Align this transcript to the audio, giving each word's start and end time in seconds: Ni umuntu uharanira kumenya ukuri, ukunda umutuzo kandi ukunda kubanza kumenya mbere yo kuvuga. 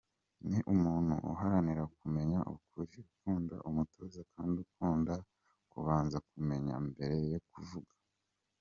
Ni 0.49 0.59
umuntu 0.73 1.13
uharanira 1.31 1.83
kumenya 1.97 2.39
ukuri, 2.55 2.95
ukunda 3.11 3.55
umutuzo 3.69 4.19
kandi 4.33 4.57
ukunda 4.65 5.15
kubanza 5.71 6.17
kumenya 6.29 6.75
mbere 6.89 7.17
yo 7.33 7.41
kuvuga. 7.51 7.93